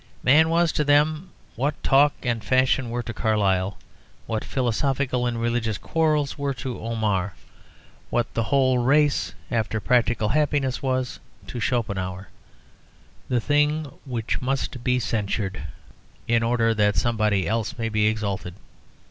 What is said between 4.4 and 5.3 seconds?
philosophical